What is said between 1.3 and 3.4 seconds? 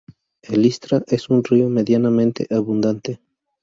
río medianamente abundante.